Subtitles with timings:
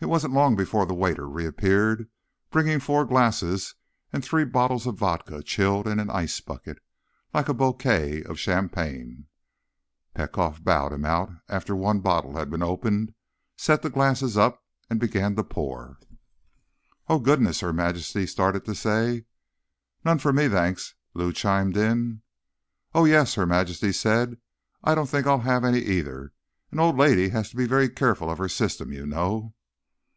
[0.00, 2.08] It wasn't long before the waiter reappeared,
[2.50, 3.76] bringing four glasses
[4.12, 6.82] and three bottles of vodka chilled in an ice bucket,
[7.32, 9.28] like a bouquet of champagne.
[10.12, 13.14] Petkoff bowed him out after one bottle had been opened,
[13.56, 16.00] set the glasses up and began to pour.
[17.06, 19.24] "Oh, goodness," Her Majesty started to say.
[20.04, 22.22] "None for me, thanks," Lou chimed in.
[22.92, 24.38] "Oh, yes," Her Majesty said.
[24.82, 26.32] "I don't think I'll have any either.
[26.72, 29.54] An old lady has to be very careful of her system, you know."